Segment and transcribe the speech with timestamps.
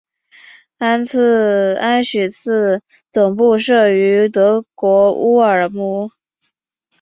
[0.79, 1.19] 安许
[2.27, 6.09] 茨总部设于德国乌尔姆。